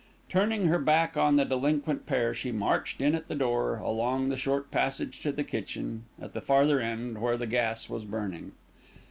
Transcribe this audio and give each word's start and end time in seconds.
Turning 0.29 0.65
her 0.65 0.79
back 0.79 1.15
on 1.15 1.35
the 1.35 1.45
delinquent 1.45 2.07
pair, 2.07 2.33
she 2.33 2.51
marched 2.51 3.01
in 3.01 3.13
at 3.13 3.27
the 3.27 3.35
door, 3.35 3.75
along 3.77 4.29
the 4.29 4.35
short 4.35 4.71
passage 4.71 5.19
to 5.19 5.31
the 5.31 5.43
kitchen 5.43 6.05
at 6.19 6.33
the 6.33 6.41
farther 6.41 6.79
end, 6.79 7.21
where 7.21 7.37
the 7.37 7.45
gas 7.45 7.87
was 7.87 8.03
burning. 8.03 8.51